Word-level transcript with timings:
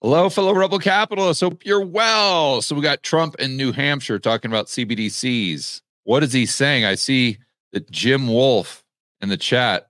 Hello, 0.00 0.30
fellow 0.30 0.54
rebel 0.54 0.78
capitalists. 0.78 1.40
Hope 1.40 1.66
you're 1.66 1.84
well. 1.84 2.62
So 2.62 2.76
we 2.76 2.82
got 2.82 3.02
Trump 3.02 3.34
in 3.40 3.56
New 3.56 3.72
Hampshire 3.72 4.20
talking 4.20 4.48
about 4.48 4.66
CBDCs. 4.66 5.82
What 6.04 6.22
is 6.22 6.32
he 6.32 6.46
saying? 6.46 6.84
I 6.84 6.94
see 6.94 7.38
that 7.72 7.90
Jim 7.90 8.28
Wolf 8.28 8.84
in 9.20 9.28
the 9.28 9.36
chat 9.36 9.88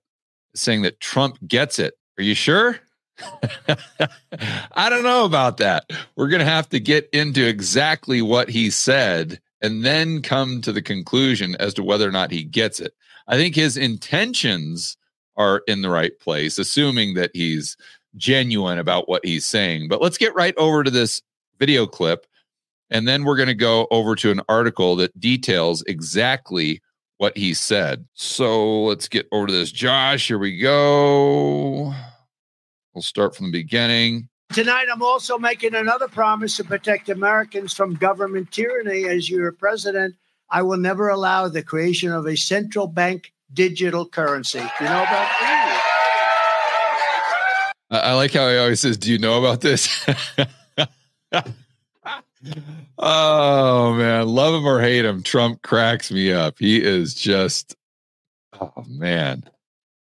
is 0.55 0.63
saying 0.63 0.81
that 0.83 1.01
Trump 1.01 1.37
gets 1.47 1.79
it. 1.79 1.93
Are 2.19 2.23
you 2.23 2.35
sure? 2.35 2.81
I 4.73 4.89
don't 4.89 5.03
know 5.03 5.27
about 5.27 5.59
that. 5.59 5.91
We're 6.17 6.29
going 6.29 6.41
to 6.41 6.47
have 6.47 6.71
to 6.71 6.81
get 6.81 7.11
into 7.13 7.47
exactly 7.47 8.23
what 8.23 8.49
he 8.49 8.71
said 8.71 9.39
and 9.61 9.85
then 9.85 10.23
come 10.23 10.63
to 10.63 10.73
the 10.73 10.81
conclusion 10.81 11.55
as 11.57 11.75
to 11.75 11.85
whether 11.85 12.09
or 12.09 12.13
not 12.13 12.31
he 12.31 12.45
gets 12.45 12.81
it. 12.81 12.95
I 13.27 13.37
think 13.37 13.55
his 13.55 13.77
intentions 13.77 14.97
are 15.37 15.63
in 15.69 15.83
the 15.83 15.91
right 15.91 16.19
place, 16.19 16.59
assuming 16.59 17.13
that 17.15 17.31
he's 17.35 17.77
genuine 18.19 18.79
about 18.79 19.09
what 19.09 19.25
he's 19.25 19.47
saying. 19.47 19.89
But 19.89 20.03
let's 20.03 20.19
get 20.19 20.35
right 20.35 20.55
over 20.57 20.85
to 20.85 20.91
this 20.91 21.23
video 21.59 21.87
clip. 21.87 22.27
And 22.91 23.07
then 23.07 23.25
we're 23.25 23.37
going 23.37 23.49
to 23.49 23.55
go 23.55 23.87
over 23.91 24.15
to 24.17 24.31
an 24.31 24.41
article 24.49 24.97
that 24.97 25.19
details 25.19 25.83
exactly 25.87 26.81
what 27.19 27.37
he 27.37 27.53
said. 27.53 28.07
So 28.15 28.85
let's 28.85 29.09
get 29.09 29.27
over 29.33 29.47
to 29.47 29.53
this. 29.53 29.73
Josh, 29.73 30.29
here 30.29 30.39
we 30.39 30.59
go. 30.59 31.93
We'll 32.95 33.03
start 33.03 33.37
from 33.37 33.47
the 33.47 33.53
beginning. 33.53 34.29
Tonight, 34.53 34.87
I'm 34.91 35.03
also 35.03 35.39
making 35.39 35.75
another 35.75 36.09
promise 36.09 36.57
to 36.57 36.65
protect 36.65 37.11
Americans 37.11 37.75
from 37.75 37.95
government 37.95 38.51
tyranny. 38.51 39.05
As 39.05 39.29
your 39.29 39.53
president, 39.53 40.15
I 40.51 40.63
will 40.63 40.79
never 40.79 41.09
allow 41.09 41.49
the 41.49 41.63
creation 41.63 42.13
of 42.13 42.27
a 42.27 42.37
central 42.37 42.87
bank 42.87 43.33
digital 43.53 44.07
currency. 44.07 44.59
You 44.59 44.87
know 44.87 45.03
about 45.03 45.29
that? 45.41 45.88
I 47.91 48.15
like 48.15 48.33
how 48.33 48.49
he 48.49 48.59
always 48.59 48.81
says, 48.81 48.99
Do 48.99 49.11
you 49.11 49.19
know 49.19 49.39
about 49.39 49.61
this? 49.61 50.07
oh, 52.99 53.95
man. 53.95 54.29
Love 54.29 54.55
him 54.55 54.67
or 54.67 54.81
hate 54.81 55.05
him. 55.05 55.23
Trump 55.23 55.63
cracks 55.63 56.11
me 56.11 56.33
up. 56.33 56.57
He 56.59 56.83
is 56.83 57.15
just, 57.15 57.77
oh, 58.61 58.73
man. 58.87 59.49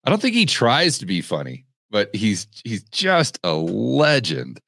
I 0.04 0.10
don't 0.10 0.22
think 0.22 0.36
he 0.36 0.46
tries 0.46 0.98
to 1.00 1.06
be 1.06 1.22
funny, 1.22 1.66
but 1.90 2.14
he's 2.16 2.48
he's 2.64 2.84
just 2.86 3.40
a 3.44 3.54
legend. 3.54 4.60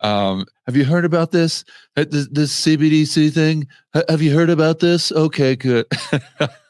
Um, 0.00 0.46
have 0.66 0.76
you 0.76 0.84
heard 0.84 1.04
about 1.04 1.32
this? 1.32 1.64
This, 1.96 2.28
this 2.28 2.60
CBDC 2.60 3.32
thing? 3.32 3.66
Have 4.08 4.22
you 4.22 4.34
heard 4.34 4.50
about 4.50 4.78
this? 4.80 5.10
Okay, 5.12 5.56
good. 5.56 5.86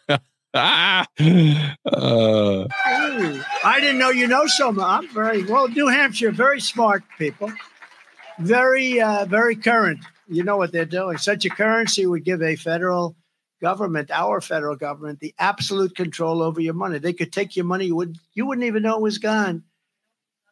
ah, 0.54 1.06
uh, 1.20 2.66
I 3.64 3.80
didn't 3.80 3.98
know 3.98 4.08
you 4.08 4.26
know 4.26 4.46
so 4.46 4.72
much. 4.72 5.04
I'm 5.04 5.08
very 5.14 5.44
well, 5.44 5.68
New 5.68 5.88
Hampshire, 5.88 6.30
very 6.30 6.58
smart 6.58 7.02
people, 7.18 7.52
very, 8.38 8.98
uh, 8.98 9.26
very 9.26 9.56
current. 9.56 10.00
You 10.26 10.44
know 10.44 10.56
what 10.56 10.72
they're 10.72 10.86
doing. 10.86 11.18
Such 11.18 11.44
a 11.44 11.50
currency 11.50 12.06
would 12.06 12.24
give 12.24 12.42
a 12.42 12.56
federal 12.56 13.14
government, 13.60 14.10
our 14.10 14.40
federal 14.40 14.76
government, 14.76 15.20
the 15.20 15.34
absolute 15.38 15.94
control 15.94 16.42
over 16.42 16.60
your 16.60 16.74
money. 16.74 16.98
They 16.98 17.12
could 17.12 17.32
take 17.32 17.54
your 17.54 17.66
money, 17.66 17.86
you 17.86 17.96
would 17.96 18.16
you 18.32 18.46
wouldn't 18.46 18.66
even 18.66 18.82
know 18.82 18.96
it 18.96 19.02
was 19.02 19.18
gone. 19.18 19.64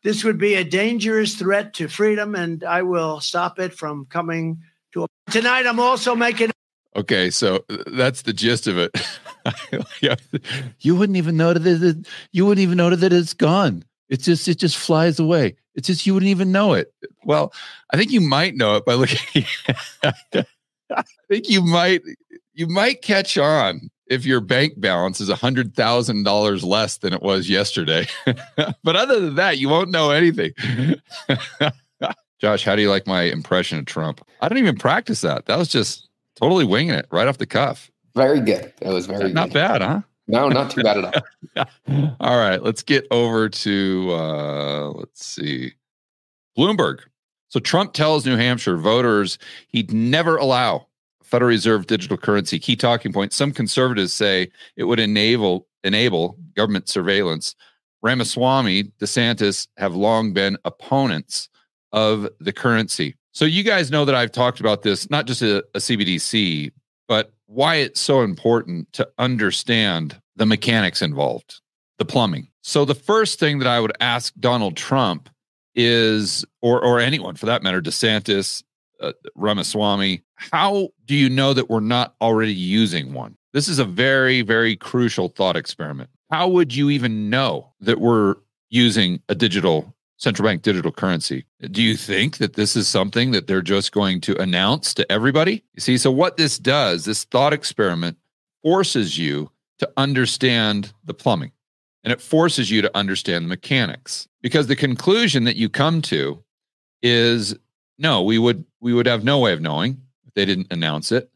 This 0.02 0.24
would 0.24 0.38
be 0.38 0.54
a 0.54 0.64
dangerous 0.64 1.34
threat 1.34 1.72
to 1.74 1.88
freedom, 1.88 2.34
and 2.34 2.62
I 2.64 2.82
will 2.82 3.20
stop 3.20 3.58
it 3.58 3.72
from 3.72 4.06
coming 4.06 4.62
to 4.92 5.04
a- 5.04 5.30
tonight. 5.30 5.66
I'm 5.66 5.80
also 5.80 6.14
making. 6.14 6.50
Okay, 6.96 7.30
so 7.30 7.64
uh, 7.68 7.76
that's 7.88 8.22
the 8.22 8.32
gist 8.32 8.66
of 8.66 8.78
it. 8.78 8.90
you 10.80 10.96
wouldn't 10.96 11.18
even 11.18 11.36
know 11.36 11.52
that 11.52 11.82
it, 11.82 12.08
you 12.32 12.46
wouldn't 12.46 12.62
even 12.62 12.78
know 12.78 12.90
that 12.94 13.12
it's 13.12 13.34
gone. 13.34 13.84
It's 14.08 14.24
just 14.24 14.48
it 14.48 14.58
just 14.58 14.76
flies 14.76 15.18
away. 15.18 15.56
It's 15.74 15.88
just 15.88 16.06
you 16.06 16.14
wouldn't 16.14 16.30
even 16.30 16.52
know 16.52 16.72
it. 16.72 16.92
Well, 17.24 17.52
I 17.92 17.98
think 17.98 18.12
you 18.12 18.20
might 18.20 18.56
know 18.56 18.76
it 18.76 18.86
by 18.86 18.94
looking. 18.94 19.44
I 20.04 21.02
think 21.28 21.50
you 21.50 21.60
might 21.62 22.02
you 22.54 22.66
might 22.66 23.02
catch 23.02 23.36
on 23.36 23.90
if 24.06 24.24
your 24.24 24.40
bank 24.40 24.80
balance 24.80 25.20
is 25.20 25.28
a 25.28 25.36
hundred 25.36 25.74
thousand 25.74 26.22
dollars 26.22 26.64
less 26.64 26.98
than 26.98 27.12
it 27.12 27.22
was 27.22 27.50
yesterday. 27.50 28.06
but 28.82 28.96
other 28.96 29.20
than 29.20 29.34
that, 29.34 29.58
you 29.58 29.68
won't 29.68 29.90
know 29.90 30.10
anything. 30.10 30.52
Josh, 32.38 32.64
how 32.64 32.76
do 32.76 32.82
you 32.82 32.90
like 32.90 33.06
my 33.06 33.22
impression 33.22 33.78
of 33.78 33.86
Trump? 33.86 34.26
I 34.40 34.48
don't 34.48 34.58
even 34.58 34.76
practice 34.76 35.22
that. 35.22 35.46
That 35.46 35.58
was 35.58 35.68
just 35.68 36.05
totally 36.36 36.64
winging 36.64 36.94
it 36.94 37.06
right 37.10 37.26
off 37.26 37.38
the 37.38 37.46
cuff. 37.46 37.90
Very 38.14 38.40
good. 38.40 38.72
That 38.80 38.92
was 38.92 39.06
very 39.06 39.24
good. 39.24 39.34
not 39.34 39.48
good. 39.48 39.54
bad, 39.54 39.82
huh? 39.82 40.00
No, 40.28 40.48
not 40.48 40.70
too 40.70 40.82
bad 40.82 40.98
at 40.98 41.24
all. 41.56 42.16
all 42.20 42.38
right, 42.38 42.62
let's 42.62 42.82
get 42.82 43.06
over 43.10 43.48
to 43.48 44.10
uh 44.12 44.90
let's 44.90 45.24
see. 45.24 45.72
Bloomberg. 46.58 47.00
So 47.48 47.60
Trump 47.60 47.92
tells 47.92 48.26
New 48.26 48.36
Hampshire 48.36 48.76
voters 48.76 49.38
he'd 49.68 49.92
never 49.92 50.36
allow 50.36 50.86
Federal 51.22 51.48
Reserve 51.48 51.86
digital 51.86 52.16
currency. 52.16 52.58
Key 52.58 52.76
talking 52.76 53.12
point. 53.12 53.32
Some 53.32 53.52
conservatives 53.52 54.12
say 54.12 54.50
it 54.76 54.84
would 54.84 55.00
enable 55.00 55.66
enable 55.84 56.38
government 56.54 56.88
surveillance. 56.88 57.54
Ramaswamy, 58.02 58.84
DeSantis 59.00 59.68
have 59.76 59.94
long 59.94 60.32
been 60.32 60.56
opponents 60.64 61.48
of 61.92 62.28
the 62.40 62.52
currency. 62.52 63.16
So 63.36 63.44
you 63.44 63.64
guys 63.64 63.90
know 63.90 64.06
that 64.06 64.14
I've 64.14 64.32
talked 64.32 64.60
about 64.60 64.80
this, 64.80 65.10
not 65.10 65.26
just 65.26 65.42
a, 65.42 65.58
a 65.74 65.78
CBDC, 65.78 66.72
but 67.06 67.34
why 67.44 67.74
it's 67.74 68.00
so 68.00 68.22
important 68.22 68.90
to 68.94 69.06
understand 69.18 70.18
the 70.36 70.46
mechanics 70.46 71.02
involved, 71.02 71.60
the 71.98 72.06
plumbing. 72.06 72.48
So 72.62 72.86
the 72.86 72.94
first 72.94 73.38
thing 73.38 73.58
that 73.58 73.68
I 73.68 73.78
would 73.78 73.92
ask 74.00 74.32
Donald 74.40 74.74
Trump 74.74 75.28
is, 75.74 76.46
or 76.62 76.82
or 76.82 76.98
anyone 76.98 77.36
for 77.36 77.44
that 77.44 77.62
matter, 77.62 77.82
DeSantis, 77.82 78.62
uh, 79.02 79.12
Ramaswamy, 79.34 80.22
how 80.36 80.88
do 81.04 81.14
you 81.14 81.28
know 81.28 81.52
that 81.52 81.68
we're 81.68 81.80
not 81.80 82.14
already 82.22 82.54
using 82.54 83.12
one? 83.12 83.36
This 83.52 83.68
is 83.68 83.78
a 83.78 83.84
very 83.84 84.40
very 84.40 84.76
crucial 84.76 85.28
thought 85.28 85.56
experiment. 85.56 86.08
How 86.30 86.48
would 86.48 86.74
you 86.74 86.88
even 86.88 87.28
know 87.28 87.74
that 87.80 88.00
we're 88.00 88.36
using 88.70 89.20
a 89.28 89.34
digital 89.34 89.94
central 90.16 90.48
bank 90.48 90.62
digital 90.62 90.92
currency. 90.92 91.44
Do 91.70 91.82
you 91.82 91.96
think 91.96 92.38
that 92.38 92.54
this 92.54 92.76
is 92.76 92.88
something 92.88 93.32
that 93.32 93.46
they're 93.46 93.62
just 93.62 93.92
going 93.92 94.20
to 94.22 94.40
announce 94.40 94.94
to 94.94 95.10
everybody? 95.12 95.64
You 95.74 95.80
see, 95.80 95.98
so 95.98 96.10
what 96.10 96.36
this 96.36 96.58
does, 96.58 97.04
this 97.04 97.24
thought 97.24 97.52
experiment 97.52 98.16
forces 98.62 99.18
you 99.18 99.50
to 99.78 99.90
understand 99.96 100.92
the 101.04 101.14
plumbing 101.14 101.52
and 102.02 102.12
it 102.12 102.20
forces 102.20 102.70
you 102.70 102.82
to 102.82 102.96
understand 102.96 103.44
the 103.44 103.48
mechanics 103.48 104.28
because 104.40 104.68
the 104.68 104.76
conclusion 104.76 105.44
that 105.44 105.56
you 105.56 105.68
come 105.68 106.00
to 106.00 106.42
is 107.02 107.54
no, 107.98 108.22
we 108.22 108.38
would 108.38 108.64
we 108.80 108.94
would 108.94 109.06
have 109.06 109.24
no 109.24 109.38
way 109.38 109.52
of 109.52 109.60
knowing 109.60 110.00
if 110.26 110.34
they 110.34 110.44
didn't 110.44 110.72
announce 110.72 111.12
it. 111.12 111.30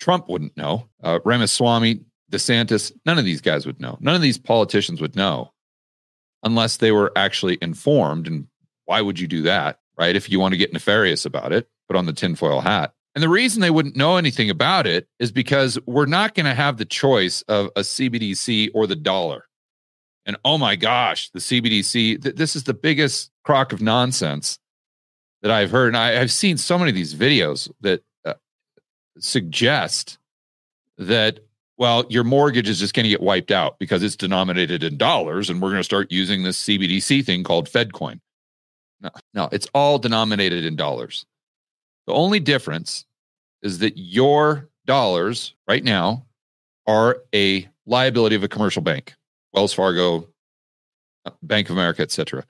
Trump 0.00 0.28
wouldn't 0.28 0.56
know. 0.56 0.88
Uh, 1.02 1.20
Ramaswamy, 1.24 2.00
DeSantis, 2.30 2.92
none 3.06 3.18
of 3.18 3.24
these 3.24 3.40
guys 3.40 3.64
would 3.66 3.80
know. 3.80 3.96
None 4.00 4.16
of 4.16 4.22
these 4.22 4.38
politicians 4.38 5.00
would 5.00 5.14
know 5.14 5.51
unless 6.42 6.78
they 6.78 6.92
were 6.92 7.12
actually 7.16 7.58
informed. 7.62 8.26
And 8.26 8.46
why 8.84 9.00
would 9.00 9.18
you 9.18 9.26
do 9.26 9.42
that, 9.42 9.78
right? 9.98 10.16
If 10.16 10.30
you 10.30 10.40
want 10.40 10.52
to 10.52 10.58
get 10.58 10.72
nefarious 10.72 11.24
about 11.24 11.52
it, 11.52 11.68
put 11.88 11.96
on 11.96 12.06
the 12.06 12.12
tinfoil 12.12 12.60
hat. 12.60 12.92
And 13.14 13.22
the 13.22 13.28
reason 13.28 13.60
they 13.60 13.70
wouldn't 13.70 13.96
know 13.96 14.16
anything 14.16 14.48
about 14.48 14.86
it 14.86 15.06
is 15.18 15.30
because 15.30 15.78
we're 15.86 16.06
not 16.06 16.34
going 16.34 16.46
to 16.46 16.54
have 16.54 16.78
the 16.78 16.84
choice 16.84 17.42
of 17.42 17.66
a 17.76 17.80
CBDC 17.80 18.70
or 18.74 18.86
the 18.86 18.96
dollar. 18.96 19.44
And 20.24 20.36
oh 20.44 20.56
my 20.56 20.76
gosh, 20.76 21.30
the 21.30 21.40
CBDC, 21.40 22.22
th- 22.22 22.36
this 22.36 22.56
is 22.56 22.64
the 22.64 22.74
biggest 22.74 23.30
crock 23.44 23.72
of 23.72 23.82
nonsense 23.82 24.58
that 25.42 25.50
I've 25.50 25.70
heard. 25.70 25.88
And 25.88 25.96
I, 25.96 26.12
have 26.12 26.30
seen 26.30 26.56
so 26.56 26.78
many 26.78 26.90
of 26.90 26.94
these 26.94 27.14
videos 27.14 27.70
that 27.80 28.02
uh, 28.24 28.34
suggest 29.18 30.18
that 30.96 31.40
well, 31.82 32.04
your 32.08 32.22
mortgage 32.22 32.68
is 32.68 32.78
just 32.78 32.94
going 32.94 33.02
to 33.02 33.10
get 33.10 33.20
wiped 33.20 33.50
out 33.50 33.80
because 33.80 34.04
it's 34.04 34.14
denominated 34.14 34.84
in 34.84 34.96
dollars, 34.96 35.50
and 35.50 35.60
we're 35.60 35.70
going 35.70 35.80
to 35.80 35.84
start 35.84 36.12
using 36.12 36.44
this 36.44 36.62
CBDC 36.62 37.24
thing 37.26 37.42
called 37.42 37.68
FedCoin. 37.68 38.20
No, 39.00 39.10
no, 39.34 39.48
it's 39.50 39.66
all 39.74 39.98
denominated 39.98 40.64
in 40.64 40.76
dollars. 40.76 41.26
The 42.06 42.12
only 42.12 42.38
difference 42.38 43.04
is 43.62 43.80
that 43.80 43.94
your 43.96 44.68
dollars 44.86 45.56
right 45.66 45.82
now 45.82 46.24
are 46.86 47.18
a 47.34 47.68
liability 47.84 48.36
of 48.36 48.44
a 48.44 48.48
commercial 48.48 48.82
bank, 48.82 49.14
Wells 49.52 49.72
Fargo, 49.72 50.28
Bank 51.42 51.68
of 51.68 51.74
America, 51.74 52.02
etc. 52.02 52.44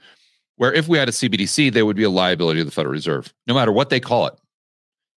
Where 0.57 0.75
if 0.75 0.89
we 0.89 0.99
had 0.99 1.09
a 1.09 1.13
CBDC, 1.13 1.73
they 1.73 1.83
would 1.83 1.97
be 1.97 2.03
a 2.03 2.11
liability 2.11 2.61
of 2.61 2.67
the 2.67 2.73
Federal 2.73 2.93
Reserve, 2.93 3.33
no 3.47 3.55
matter 3.55 3.73
what 3.73 3.89
they 3.89 3.99
call 3.99 4.27
it. 4.27 4.35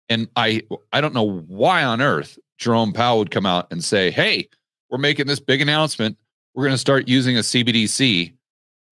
And 0.09 0.27
I 0.35 0.61
I 0.91 1.01
don't 1.01 1.13
know 1.13 1.41
why 1.47 1.83
on 1.83 2.01
earth 2.01 2.37
Jerome 2.57 2.93
Powell 2.93 3.19
would 3.19 3.31
come 3.31 3.45
out 3.45 3.67
and 3.71 3.83
say, 3.83 4.11
"Hey, 4.11 4.49
we're 4.89 4.97
making 4.97 5.27
this 5.27 5.39
big 5.39 5.61
announcement. 5.61 6.17
We're 6.53 6.63
going 6.65 6.73
to 6.73 6.77
start 6.79 7.07
using 7.07 7.37
a 7.37 7.41
CBDC." 7.41 8.33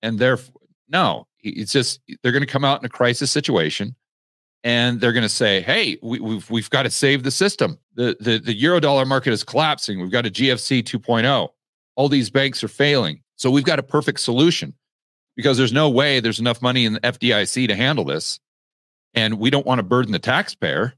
And 0.02 0.20
therefore, 0.20 0.62
no, 0.90 1.28
it's 1.42 1.72
just 1.74 2.00
they're 2.24 2.32
going 2.32 2.42
to 2.42 2.48
come 2.48 2.66
out 2.66 2.80
in 2.82 2.86
a 2.86 2.90
crisis 2.90 3.30
situation, 3.32 3.96
and 4.64 5.02
they're 5.02 5.14
going 5.14 5.24
to 5.24 5.30
say, 5.30 5.62
"Hey, 5.62 5.98
we, 6.02 6.20
we've 6.20 6.50
we've 6.50 6.70
got 6.70 6.84
to 6.84 6.90
save 6.92 7.24
the 7.24 7.32
system. 7.32 7.78
The 7.96 8.18
the 8.20 8.40
the 8.40 8.54
euro 8.54 8.80
dollar 8.80 9.06
market 9.06 9.34
is 9.34 9.44
collapsing. 9.44 10.00
We've 10.02 10.12
got 10.12 10.26
a 10.26 10.32
GFC 10.32 10.84
2.0. 10.84 11.50
All 11.96 12.10
these 12.10 12.30
banks 12.30 12.64
are 12.64 12.68
failing. 12.70 13.22
So 13.36 13.52
we've 13.52 13.66
got 13.66 13.80
a 13.80 13.84
perfect 13.84 14.20
solution." 14.22 14.74
Because 15.38 15.58
there's 15.58 15.74
no 15.74 15.90
way 15.90 16.20
there's 16.20 16.40
enough 16.42 16.62
money 16.62 16.86
in 16.86 16.94
the 16.94 17.00
FDIC 17.00 17.68
to 17.70 17.76
handle 17.76 18.04
this. 18.06 18.40
and 19.14 19.40
we 19.40 19.50
don't 19.50 19.66
want 19.66 19.80
to 19.80 19.84
burden 19.84 20.12
the 20.12 20.20
taxpayer. 20.20 20.94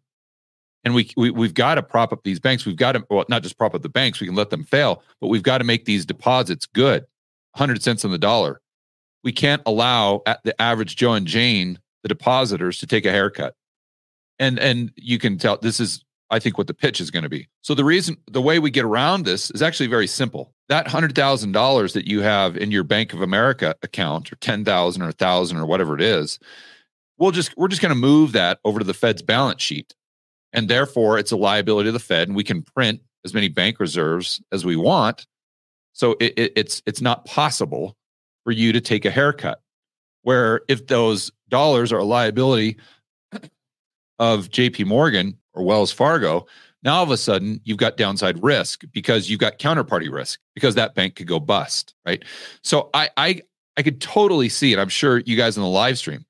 And 0.83 0.93
we, 0.93 1.09
we 1.15 1.31
we've 1.31 1.53
got 1.53 1.75
to 1.75 1.83
prop 1.83 2.11
up 2.11 2.23
these 2.23 2.39
banks. 2.39 2.65
We've 2.65 2.75
got 2.75 2.93
to 2.93 3.05
well, 3.09 3.25
not 3.29 3.43
just 3.43 3.57
prop 3.57 3.73
up 3.73 3.81
the 3.81 3.89
banks. 3.89 4.19
We 4.19 4.27
can 4.27 4.35
let 4.35 4.49
them 4.49 4.63
fail, 4.63 5.01
but 5.21 5.27
we've 5.27 5.43
got 5.43 5.59
to 5.59 5.63
make 5.63 5.85
these 5.85 6.05
deposits 6.05 6.65
good, 6.65 7.05
hundred 7.55 7.81
cents 7.81 8.03
on 8.03 8.11
the 8.11 8.17
dollar. 8.17 8.61
We 9.23 9.31
can't 9.31 9.61
allow 9.65 10.21
at 10.25 10.43
the 10.43 10.59
average 10.61 10.97
Joe 10.97 11.13
and 11.13 11.25
Jane, 11.25 11.79
the 12.01 12.09
depositors, 12.09 12.79
to 12.79 12.87
take 12.87 13.05
a 13.05 13.11
haircut. 13.11 13.55
And 14.39 14.59
and 14.59 14.91
you 14.95 15.19
can 15.19 15.37
tell 15.37 15.57
this 15.57 15.79
is 15.79 16.03
I 16.29 16.39
think 16.39 16.57
what 16.57 16.67
the 16.67 16.73
pitch 16.73 16.99
is 16.99 17.11
going 17.11 17.23
to 17.23 17.29
be. 17.29 17.47
So 17.61 17.75
the 17.75 17.85
reason 17.85 18.17
the 18.29 18.41
way 18.41 18.59
we 18.59 18.71
get 18.71 18.85
around 18.85 19.23
this 19.23 19.51
is 19.51 19.61
actually 19.61 19.87
very 19.87 20.07
simple. 20.07 20.53
That 20.67 20.87
hundred 20.87 21.13
thousand 21.15 21.51
dollars 21.51 21.93
that 21.93 22.07
you 22.07 22.21
have 22.21 22.57
in 22.57 22.71
your 22.71 22.83
Bank 22.83 23.13
of 23.13 23.21
America 23.21 23.75
account, 23.83 24.33
or 24.33 24.35
ten 24.37 24.65
thousand, 24.65 25.03
or 25.03 25.09
a 25.09 25.13
thousand, 25.13 25.57
or 25.57 25.65
whatever 25.65 25.95
it 25.95 26.01
is, 26.01 26.39
we'll 27.17 27.31
just 27.31 27.55
we're 27.55 27.67
just 27.67 27.81
going 27.81 27.93
to 27.93 27.95
move 27.95 28.31
that 28.31 28.59
over 28.65 28.79
to 28.79 28.85
the 28.85 28.93
Fed's 28.93 29.21
balance 29.21 29.61
sheet, 29.61 29.93
and 30.53 30.69
therefore 30.69 31.17
it's 31.17 31.31
a 31.31 31.37
liability 31.37 31.89
of 31.89 31.93
the 31.93 31.99
Fed, 31.99 32.27
and 32.27 32.35
we 32.35 32.43
can 32.43 32.61
print 32.61 33.01
as 33.25 33.33
many 33.33 33.49
bank 33.49 33.79
reserves 33.79 34.41
as 34.51 34.65
we 34.65 34.75
want. 34.75 35.25
So 35.93 36.15
it, 36.19 36.33
it, 36.37 36.53
it's 36.55 36.81
it's 36.85 37.01
not 37.01 37.25
possible 37.25 37.97
for 38.43 38.51
you 38.51 38.71
to 38.73 38.81
take 38.81 39.05
a 39.05 39.11
haircut. 39.11 39.61
Where 40.21 40.61
if 40.67 40.87
those 40.87 41.31
dollars 41.49 41.91
are 41.91 41.99
a 41.99 42.05
liability 42.05 42.77
of 44.19 44.49
JP 44.49 44.85
Morgan 44.85 45.37
or 45.53 45.63
Wells 45.63 45.91
Fargo, 45.91 46.45
now 46.81 46.95
all 46.95 47.03
of 47.03 47.11
a 47.11 47.17
sudden 47.17 47.59
you've 47.63 47.77
got 47.77 47.97
downside 47.97 48.41
risk 48.43 48.83
because 48.91 49.29
you've 49.29 49.39
got 49.39 49.59
counterparty 49.59 50.11
risk 50.11 50.39
because 50.53 50.75
that 50.75 50.95
bank 50.95 51.15
could 51.15 51.27
go 51.27 51.39
bust, 51.39 51.93
right? 52.05 52.23
So 52.63 52.89
I 52.93 53.09
I 53.17 53.41
I 53.77 53.81
could 53.81 54.01
totally 54.01 54.49
see 54.49 54.73
it. 54.73 54.79
I'm 54.79 54.89
sure 54.89 55.19
you 55.19 55.35
guys 55.35 55.57
in 55.57 55.63
the 55.63 55.69
live 55.69 55.97
stream 55.97 56.25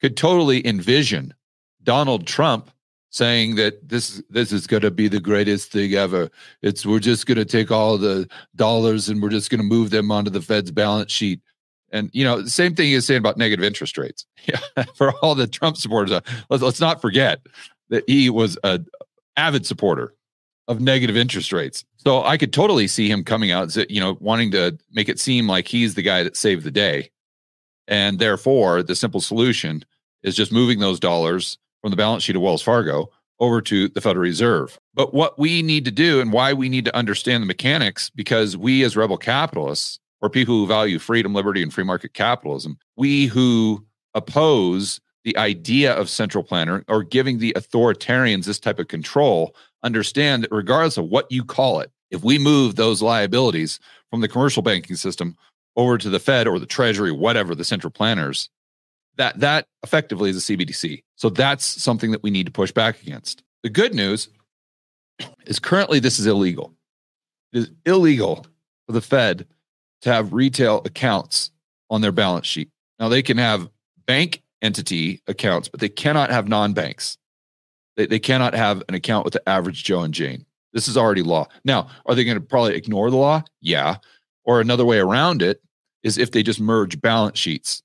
could 0.00 0.16
totally 0.16 0.66
envision 0.66 1.34
Donald 1.82 2.26
Trump 2.26 2.70
saying 3.10 3.54
that 3.56 3.88
this 3.88 4.22
this 4.28 4.52
is 4.52 4.66
going 4.66 4.82
to 4.82 4.90
be 4.90 5.08
the 5.08 5.20
greatest 5.20 5.72
thing 5.72 5.94
ever. 5.94 6.30
It's 6.62 6.84
we're 6.84 6.98
just 6.98 7.26
going 7.26 7.38
to 7.38 7.44
take 7.44 7.70
all 7.70 7.98
the 7.98 8.28
dollars 8.56 9.08
and 9.08 9.22
we're 9.22 9.30
just 9.30 9.50
going 9.50 9.60
to 9.60 9.66
move 9.66 9.90
them 9.90 10.10
onto 10.10 10.30
the 10.30 10.42
Fed's 10.42 10.70
balance 10.70 11.12
sheet 11.12 11.40
and 11.90 12.10
you 12.12 12.24
know, 12.24 12.42
the 12.42 12.50
same 12.50 12.74
thing 12.74 12.92
is 12.92 13.06
saying 13.06 13.18
about 13.18 13.36
negative 13.36 13.64
interest 13.64 13.96
rates. 13.98 14.26
For 14.94 15.12
all 15.18 15.34
the 15.34 15.46
Trump 15.46 15.76
supporters, 15.76 16.12
uh, 16.12 16.20
let's, 16.50 16.62
let's 16.62 16.80
not 16.80 17.00
forget 17.00 17.40
that 17.88 18.04
he 18.06 18.30
was 18.30 18.58
a 18.64 18.80
avid 19.36 19.64
supporter 19.64 20.14
of 20.66 20.80
negative 20.80 21.16
interest 21.16 21.52
rates. 21.52 21.84
So 21.96 22.22
I 22.22 22.36
could 22.36 22.52
totally 22.52 22.86
see 22.86 23.10
him 23.10 23.24
coming 23.24 23.50
out, 23.50 23.74
you 23.90 24.00
know, 24.00 24.18
wanting 24.20 24.50
to 24.52 24.78
make 24.92 25.08
it 25.08 25.18
seem 25.18 25.48
like 25.48 25.66
he's 25.66 25.94
the 25.94 26.02
guy 26.02 26.22
that 26.22 26.36
saved 26.36 26.64
the 26.64 26.70
day, 26.70 27.10
and 27.86 28.18
therefore 28.18 28.82
the 28.82 28.94
simple 28.94 29.20
solution 29.20 29.84
is 30.22 30.36
just 30.36 30.52
moving 30.52 30.78
those 30.78 31.00
dollars 31.00 31.58
from 31.80 31.90
the 31.90 31.96
balance 31.96 32.24
sheet 32.24 32.36
of 32.36 32.42
Wells 32.42 32.62
Fargo 32.62 33.10
over 33.40 33.60
to 33.62 33.88
the 33.88 34.00
Federal 34.00 34.22
Reserve. 34.22 34.78
But 34.94 35.14
what 35.14 35.38
we 35.38 35.62
need 35.62 35.84
to 35.84 35.90
do 35.90 36.20
and 36.20 36.32
why 36.32 36.52
we 36.52 36.68
need 36.68 36.84
to 36.86 36.96
understand 36.96 37.42
the 37.42 37.46
mechanics, 37.46 38.10
because 38.10 38.56
we 38.56 38.82
as 38.82 38.96
rebel 38.96 39.16
capitalists 39.16 40.00
or 40.20 40.28
people 40.28 40.54
who 40.54 40.66
value 40.66 40.98
freedom, 40.98 41.34
liberty, 41.34 41.62
and 41.62 41.72
free 41.72 41.84
market 41.84 42.14
capitalism. 42.14 42.78
We 42.96 43.26
who 43.26 43.84
oppose 44.14 45.00
the 45.24 45.36
idea 45.36 45.92
of 45.94 46.08
central 46.08 46.42
planner 46.42 46.84
or 46.88 47.02
giving 47.02 47.38
the 47.38 47.52
authoritarians 47.56 48.46
this 48.46 48.58
type 48.58 48.78
of 48.78 48.88
control 48.88 49.54
understand 49.82 50.42
that 50.42 50.52
regardless 50.52 50.96
of 50.96 51.06
what 51.06 51.30
you 51.30 51.44
call 51.44 51.80
it, 51.80 51.90
if 52.10 52.24
we 52.24 52.38
move 52.38 52.74
those 52.74 53.02
liabilities 53.02 53.78
from 54.10 54.20
the 54.20 54.28
commercial 54.28 54.62
banking 54.62 54.96
system 54.96 55.36
over 55.76 55.98
to 55.98 56.10
the 56.10 56.18
Fed 56.18 56.48
or 56.48 56.58
the 56.58 56.66
Treasury, 56.66 57.12
whatever 57.12 57.54
the 57.54 57.64
central 57.64 57.90
planners, 57.90 58.48
that 59.18 59.38
that 59.40 59.66
effectively 59.82 60.30
is 60.30 60.36
a 60.48 60.56
CBDC. 60.56 61.02
So 61.16 61.28
that's 61.28 61.64
something 61.64 62.12
that 62.12 62.22
we 62.22 62.30
need 62.30 62.46
to 62.46 62.52
push 62.52 62.72
back 62.72 63.02
against. 63.02 63.42
The 63.62 63.68
good 63.68 63.94
news 63.94 64.28
is 65.46 65.58
currently 65.58 65.98
this 65.98 66.18
is 66.18 66.26
illegal. 66.26 66.72
It 67.52 67.58
is 67.58 67.70
illegal 67.84 68.46
for 68.86 68.92
the 68.92 69.00
Fed 69.00 69.46
to 70.02 70.12
have 70.12 70.32
retail 70.32 70.82
accounts 70.84 71.50
on 71.90 72.00
their 72.00 72.12
balance 72.12 72.46
sheet. 72.46 72.70
Now 72.98 73.08
they 73.08 73.22
can 73.22 73.38
have 73.38 73.68
bank 74.06 74.42
entity 74.62 75.22
accounts, 75.26 75.68
but 75.68 75.80
they 75.80 75.88
cannot 75.88 76.30
have 76.30 76.48
non-banks. 76.48 77.18
They, 77.96 78.06
they 78.06 78.18
cannot 78.20 78.54
have 78.54 78.82
an 78.88 78.94
account 78.94 79.24
with 79.24 79.34
the 79.34 79.48
average 79.48 79.82
Joe 79.84 80.02
and 80.02 80.14
Jane. 80.14 80.46
This 80.72 80.86
is 80.86 80.96
already 80.96 81.22
law. 81.22 81.48
Now, 81.64 81.88
are 82.06 82.14
they 82.14 82.24
going 82.24 82.36
to 82.36 82.44
probably 82.44 82.74
ignore 82.74 83.10
the 83.10 83.16
law? 83.16 83.42
Yeah. 83.60 83.96
Or 84.44 84.60
another 84.60 84.84
way 84.84 84.98
around 84.98 85.42
it 85.42 85.60
is 86.02 86.18
if 86.18 86.30
they 86.30 86.42
just 86.42 86.60
merge 86.60 87.00
balance 87.00 87.38
sheets 87.38 87.82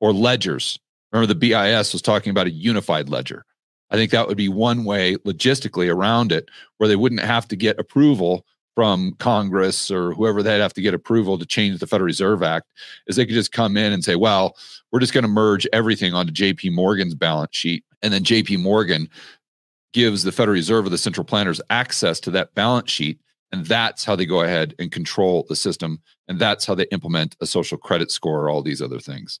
or 0.00 0.12
ledgers. 0.12 0.78
Remember, 1.12 1.32
the 1.32 1.38
BIS 1.38 1.92
was 1.92 2.02
talking 2.02 2.30
about 2.30 2.46
a 2.46 2.50
unified 2.50 3.08
ledger. 3.08 3.44
I 3.90 3.96
think 3.96 4.10
that 4.10 4.28
would 4.28 4.36
be 4.36 4.48
one 4.48 4.84
way 4.84 5.16
logistically 5.16 5.92
around 5.92 6.32
it 6.32 6.50
where 6.76 6.88
they 6.88 6.96
wouldn't 6.96 7.22
have 7.22 7.48
to 7.48 7.56
get 7.56 7.78
approval 7.78 8.44
from 8.74 9.12
Congress 9.18 9.90
or 9.90 10.12
whoever 10.12 10.40
they'd 10.40 10.60
have 10.60 10.74
to 10.74 10.80
get 10.80 10.94
approval 10.94 11.36
to 11.36 11.44
change 11.44 11.80
the 11.80 11.86
Federal 11.86 12.06
Reserve 12.06 12.44
Act 12.44 12.70
is 13.08 13.16
they 13.16 13.26
could 13.26 13.34
just 13.34 13.50
come 13.50 13.76
in 13.76 13.92
and 13.92 14.04
say, 14.04 14.14
well, 14.14 14.56
we're 14.92 15.00
just 15.00 15.12
going 15.12 15.22
to 15.22 15.28
merge 15.28 15.66
everything 15.72 16.14
onto 16.14 16.32
JP 16.32 16.72
Morgan's 16.72 17.16
balance 17.16 17.56
sheet. 17.56 17.84
And 18.02 18.12
then 18.12 18.22
JP 18.22 18.60
Morgan 18.60 19.08
gives 19.92 20.22
the 20.22 20.30
Federal 20.30 20.54
Reserve 20.54 20.86
or 20.86 20.90
the 20.90 20.98
central 20.98 21.24
planners 21.24 21.60
access 21.70 22.20
to 22.20 22.30
that 22.30 22.54
balance 22.54 22.88
sheet. 22.88 23.18
And 23.50 23.66
that's 23.66 24.04
how 24.04 24.14
they 24.14 24.26
go 24.26 24.42
ahead 24.42 24.74
and 24.78 24.92
control 24.92 25.44
the 25.48 25.56
system. 25.56 26.00
And 26.28 26.38
that's 26.38 26.64
how 26.64 26.76
they 26.76 26.86
implement 26.92 27.34
a 27.40 27.46
social 27.46 27.78
credit 27.78 28.12
score 28.12 28.44
or 28.44 28.50
all 28.50 28.62
these 28.62 28.80
other 28.80 29.00
things. 29.00 29.40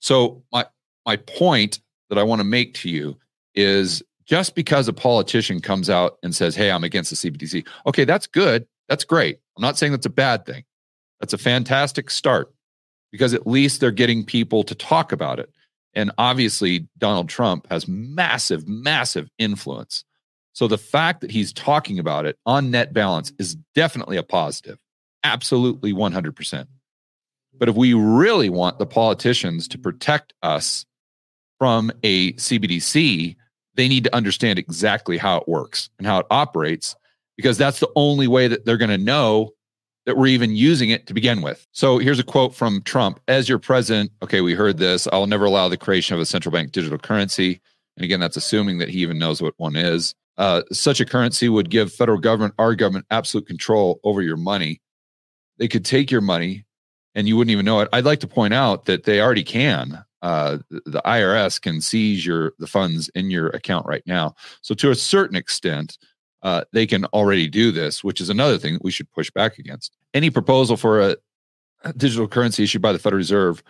So 0.00 0.42
my 0.52 0.66
my 1.06 1.16
point 1.16 1.80
that 2.08 2.18
I 2.18 2.22
want 2.22 2.40
to 2.40 2.44
make 2.44 2.74
to 2.74 2.90
you 2.90 3.16
is 3.54 4.02
just 4.26 4.54
because 4.54 4.88
a 4.88 4.92
politician 4.92 5.60
comes 5.60 5.88
out 5.88 6.18
and 6.22 6.34
says, 6.34 6.54
"Hey, 6.54 6.70
I'm 6.70 6.84
against 6.84 7.10
the 7.10 7.16
CBDC." 7.16 7.66
Okay, 7.86 8.04
that's 8.04 8.26
good. 8.26 8.66
That's 8.88 9.04
great. 9.04 9.38
I'm 9.56 9.62
not 9.62 9.78
saying 9.78 9.92
that's 9.92 10.06
a 10.06 10.10
bad 10.10 10.44
thing. 10.44 10.64
That's 11.20 11.32
a 11.32 11.38
fantastic 11.38 12.10
start 12.10 12.52
because 13.12 13.34
at 13.34 13.46
least 13.46 13.80
they're 13.80 13.90
getting 13.90 14.24
people 14.24 14.62
to 14.64 14.74
talk 14.74 15.12
about 15.12 15.38
it. 15.38 15.50
And 15.94 16.12
obviously, 16.18 16.88
Donald 16.98 17.28
Trump 17.28 17.66
has 17.70 17.88
massive, 17.88 18.68
massive 18.68 19.28
influence. 19.38 20.04
So 20.52 20.66
the 20.68 20.78
fact 20.78 21.20
that 21.20 21.30
he's 21.30 21.52
talking 21.52 21.98
about 21.98 22.26
it 22.26 22.38
on 22.46 22.70
net 22.70 22.92
balance 22.92 23.32
is 23.38 23.56
definitely 23.74 24.16
a 24.16 24.22
positive. 24.22 24.78
Absolutely 25.24 25.92
100%. 25.92 26.66
But 27.60 27.68
if 27.68 27.76
we 27.76 27.94
really 27.94 28.48
want 28.48 28.78
the 28.78 28.86
politicians 28.86 29.68
to 29.68 29.78
protect 29.78 30.32
us 30.42 30.86
from 31.58 31.92
a 32.02 32.32
CBDC, 32.32 33.36
they 33.74 33.88
need 33.88 34.04
to 34.04 34.16
understand 34.16 34.58
exactly 34.58 35.18
how 35.18 35.36
it 35.36 35.46
works 35.46 35.90
and 35.98 36.06
how 36.06 36.18
it 36.20 36.26
operates, 36.30 36.96
because 37.36 37.58
that's 37.58 37.78
the 37.78 37.90
only 37.94 38.26
way 38.26 38.48
that 38.48 38.64
they're 38.64 38.78
going 38.78 38.90
to 38.90 38.98
know 38.98 39.50
that 40.06 40.16
we're 40.16 40.26
even 40.28 40.56
using 40.56 40.88
it 40.88 41.06
to 41.06 41.14
begin 41.14 41.42
with. 41.42 41.66
So 41.72 41.98
here's 41.98 42.18
a 42.18 42.24
quote 42.24 42.54
from 42.54 42.80
Trump 42.82 43.20
As 43.28 43.46
your 43.46 43.58
president, 43.58 44.10
okay, 44.22 44.40
we 44.40 44.54
heard 44.54 44.78
this. 44.78 45.06
I'll 45.12 45.26
never 45.26 45.44
allow 45.44 45.68
the 45.68 45.76
creation 45.76 46.14
of 46.14 46.20
a 46.20 46.26
central 46.26 46.52
bank 46.52 46.72
digital 46.72 46.98
currency. 46.98 47.60
And 47.96 48.04
again, 48.04 48.20
that's 48.20 48.38
assuming 48.38 48.78
that 48.78 48.88
he 48.88 49.00
even 49.00 49.18
knows 49.18 49.42
what 49.42 49.54
one 49.58 49.76
is. 49.76 50.14
Uh, 50.38 50.62
such 50.72 51.00
a 51.00 51.04
currency 51.04 51.50
would 51.50 51.68
give 51.68 51.92
federal 51.92 52.18
government, 52.18 52.54
our 52.58 52.74
government, 52.74 53.04
absolute 53.10 53.46
control 53.46 54.00
over 54.02 54.22
your 54.22 54.38
money. 54.38 54.80
They 55.58 55.68
could 55.68 55.84
take 55.84 56.10
your 56.10 56.22
money 56.22 56.64
and 57.14 57.28
you 57.28 57.36
wouldn't 57.36 57.52
even 57.52 57.64
know 57.64 57.80
it. 57.80 57.88
I'd 57.92 58.04
like 58.04 58.20
to 58.20 58.26
point 58.26 58.54
out 58.54 58.84
that 58.86 59.04
they 59.04 59.20
already 59.20 59.44
can. 59.44 60.04
Uh, 60.22 60.58
the 60.70 61.02
IRS 61.04 61.60
can 61.60 61.80
seize 61.80 62.24
your 62.26 62.52
the 62.58 62.66
funds 62.66 63.08
in 63.14 63.30
your 63.30 63.48
account 63.48 63.86
right 63.86 64.02
now. 64.06 64.34
So 64.60 64.74
to 64.74 64.90
a 64.90 64.94
certain 64.94 65.36
extent, 65.36 65.98
uh, 66.42 66.64
they 66.72 66.86
can 66.86 67.04
already 67.06 67.48
do 67.48 67.72
this, 67.72 68.04
which 68.04 68.20
is 68.20 68.30
another 68.30 68.58
thing 68.58 68.74
that 68.74 68.84
we 68.84 68.90
should 68.90 69.10
push 69.12 69.30
back 69.30 69.58
against. 69.58 69.96
Any 70.14 70.30
proposal 70.30 70.76
for 70.76 71.00
a 71.00 71.16
digital 71.96 72.28
currency 72.28 72.64
issued 72.64 72.82
by 72.82 72.92
the 72.92 72.98
Federal 72.98 73.18
Reserve 73.18 73.62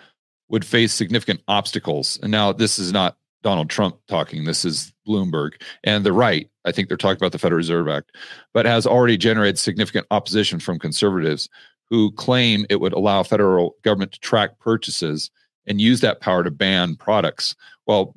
would 0.49 0.65
face 0.65 0.93
significant 0.93 1.41
obstacles. 1.49 2.19
And 2.23 2.33
now 2.33 2.53
this 2.53 2.79
is 2.79 2.93
not 2.93 3.17
Donald 3.43 3.71
Trump 3.71 3.97
talking. 4.09 4.45
This 4.45 4.65
is 4.65 4.93
Bloomberg. 5.07 5.53
And 5.85 6.05
the 6.05 6.13
right, 6.13 6.51
I 6.65 6.73
think 6.73 6.89
they're 6.89 6.97
talking 6.97 7.19
about 7.19 7.33
the 7.33 7.39
Federal 7.39 7.59
Reserve 7.59 7.89
Act, 7.89 8.13
but 8.53 8.67
has 8.67 8.87
already 8.87 9.17
generated 9.17 9.59
significant 9.59 10.07
opposition 10.11 10.59
from 10.61 10.79
conservatives 10.79 11.49
who 11.91 12.13
claim 12.13 12.65
it 12.71 12.81
would 12.81 12.93
allow 12.93 13.23
federal 13.23 13.75
government 13.83 14.13
to 14.13 14.21
track 14.21 14.59
purchases 14.61 15.31
and 15.67 15.81
use 15.81 16.01
that 16.01 16.21
power 16.21 16.43
to 16.43 16.51
ban 16.51 16.97
products. 16.97 17.55
Well, 17.87 18.15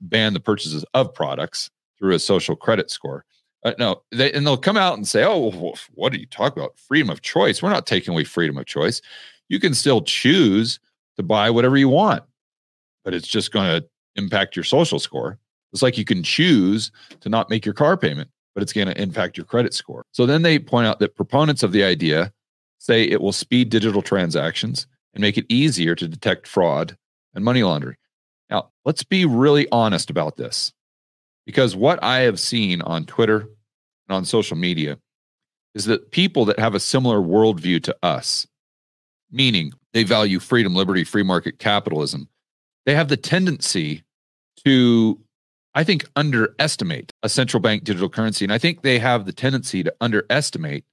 ban 0.00 0.34
the 0.34 0.40
purchases 0.40 0.84
of 0.92 1.14
products 1.14 1.70
through 1.98 2.14
a 2.14 2.18
social 2.18 2.56
credit 2.56 2.90
score. 2.90 3.24
Uh, 3.64 3.72
no, 3.78 4.02
they, 4.12 4.30
and 4.32 4.46
they'll 4.46 4.56
come 4.56 4.76
out 4.76 4.96
and 4.96 5.08
say, 5.08 5.24
"Oh, 5.24 5.74
what 5.94 6.12
are 6.12 6.18
you 6.18 6.26
talking 6.26 6.62
about? 6.62 6.78
Freedom 6.78 7.10
of 7.10 7.22
choice? 7.22 7.62
We're 7.62 7.70
not 7.70 7.86
taking 7.86 8.12
away 8.12 8.24
freedom 8.24 8.58
of 8.58 8.66
choice. 8.66 9.00
You 9.48 9.58
can 9.58 9.74
still 9.74 10.02
choose 10.02 10.78
to 11.16 11.22
buy 11.22 11.50
whatever 11.50 11.76
you 11.76 11.88
want, 11.88 12.22
but 13.04 13.14
it's 13.14 13.28
just 13.28 13.52
going 13.52 13.80
to 13.80 13.88
impact 14.16 14.56
your 14.56 14.64
social 14.64 14.98
score. 14.98 15.38
It's 15.72 15.82
like 15.82 15.98
you 15.98 16.04
can 16.04 16.22
choose 16.22 16.90
to 17.20 17.28
not 17.28 17.50
make 17.50 17.64
your 17.64 17.74
car 17.74 17.96
payment, 17.96 18.30
but 18.54 18.62
it's 18.62 18.72
going 18.72 18.88
to 18.88 19.00
impact 19.00 19.36
your 19.36 19.46
credit 19.46 19.74
score. 19.74 20.04
So 20.12 20.26
then 20.26 20.42
they 20.42 20.58
point 20.58 20.86
out 20.86 21.00
that 21.00 21.16
proponents 21.16 21.62
of 21.62 21.72
the 21.72 21.82
idea 21.82 22.32
say 22.86 23.02
it 23.02 23.20
will 23.20 23.32
speed 23.32 23.68
digital 23.68 24.00
transactions 24.00 24.86
and 25.12 25.20
make 25.20 25.36
it 25.36 25.46
easier 25.48 25.94
to 25.96 26.06
detect 26.06 26.46
fraud 26.46 26.96
and 27.34 27.44
money 27.44 27.62
laundering. 27.62 27.96
Now, 28.48 28.70
let's 28.84 29.02
be 29.02 29.24
really 29.24 29.66
honest 29.72 30.08
about 30.08 30.36
this 30.36 30.72
because 31.44 31.74
what 31.74 32.02
I 32.02 32.20
have 32.20 32.38
seen 32.38 32.80
on 32.82 33.04
Twitter 33.04 33.40
and 34.08 34.16
on 34.16 34.24
social 34.24 34.56
media 34.56 34.98
is 35.74 35.86
that 35.86 36.12
people 36.12 36.44
that 36.44 36.58
have 36.58 36.74
a 36.74 36.80
similar 36.80 37.18
worldview 37.18 37.82
to 37.82 37.96
us, 38.02 38.46
meaning 39.30 39.72
they 39.92 40.04
value 40.04 40.38
freedom, 40.38 40.74
liberty, 40.74 41.02
free 41.02 41.24
market 41.24 41.58
capitalism, 41.58 42.28
they 42.86 42.94
have 42.94 43.08
the 43.08 43.16
tendency 43.16 44.04
to, 44.64 45.20
I 45.74 45.82
think, 45.82 46.06
underestimate 46.14 47.12
a 47.22 47.28
central 47.28 47.60
bank 47.60 47.82
digital 47.84 48.08
currency. 48.08 48.44
And 48.44 48.52
I 48.52 48.58
think 48.58 48.82
they 48.82 48.98
have 49.00 49.26
the 49.26 49.32
tendency 49.32 49.82
to 49.82 49.94
underestimate 50.00 50.84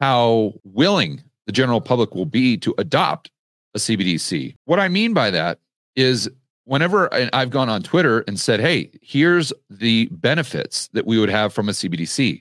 how 0.00 0.54
willing 0.64 1.22
the 1.50 1.52
general 1.52 1.80
public 1.80 2.14
will 2.14 2.26
be 2.26 2.56
to 2.56 2.72
adopt 2.78 3.28
a 3.74 3.78
CBDC. 3.78 4.54
What 4.66 4.78
I 4.78 4.86
mean 4.86 5.12
by 5.12 5.32
that 5.32 5.58
is 5.96 6.30
whenever 6.62 7.12
I've 7.34 7.50
gone 7.50 7.68
on 7.68 7.82
Twitter 7.82 8.20
and 8.28 8.38
said, 8.38 8.60
hey, 8.60 8.88
here's 9.02 9.52
the 9.68 10.06
benefits 10.12 10.86
that 10.92 11.06
we 11.06 11.18
would 11.18 11.28
have 11.28 11.52
from 11.52 11.68
a 11.68 11.72
CBDC, 11.72 12.40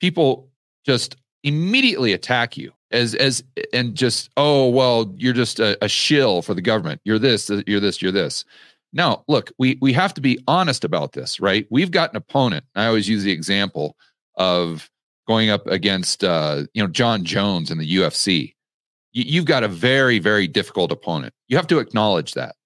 people 0.00 0.48
just 0.84 1.14
immediately 1.44 2.12
attack 2.12 2.56
you 2.56 2.72
as 2.90 3.14
as 3.14 3.44
and 3.72 3.94
just 3.94 4.28
oh 4.36 4.68
well 4.68 5.14
you're 5.16 5.32
just 5.32 5.60
a, 5.60 5.78
a 5.84 5.88
shill 5.88 6.42
for 6.42 6.52
the 6.54 6.60
government 6.60 7.00
you're 7.04 7.18
this 7.18 7.48
you're 7.66 7.78
this 7.78 8.02
you're 8.02 8.10
this 8.10 8.44
now, 8.92 9.24
look, 9.28 9.52
we 9.58 9.76
we 9.80 9.92
have 9.92 10.14
to 10.14 10.20
be 10.20 10.38
honest 10.48 10.84
about 10.84 11.12
this, 11.12 11.40
right? 11.40 11.66
We've 11.70 11.90
got 11.90 12.10
an 12.10 12.16
opponent. 12.16 12.64
I 12.74 12.86
always 12.86 13.08
use 13.08 13.22
the 13.22 13.32
example 13.32 13.96
of 14.36 14.90
going 15.28 15.50
up 15.50 15.66
against 15.66 16.24
uh, 16.24 16.64
you 16.74 16.82
know 16.82 16.88
Jon 16.88 17.24
Jones 17.24 17.70
in 17.70 17.78
the 17.78 17.96
UFC. 17.96 18.54
you've 19.12 19.44
got 19.44 19.62
a 19.62 19.68
very 19.68 20.18
very 20.18 20.48
difficult 20.48 20.90
opponent. 20.90 21.34
You 21.46 21.56
have 21.56 21.66
to 21.68 21.78
acknowledge 21.78 22.32
that, 22.32 22.56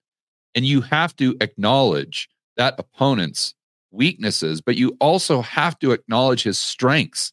and 0.54 0.64
you 0.64 0.81
have 0.81 1.14
to 1.16 1.37
acknowledge 1.40 2.28
that 2.57 2.75
opponent's 2.78 3.54
weaknesses, 3.90 4.61
but 4.61 4.76
you 4.76 4.97
also 5.00 5.42
have 5.42 5.78
to 5.81 5.92
acknowledge 5.92 6.42
his 6.42 6.59
strengths. 6.59 7.33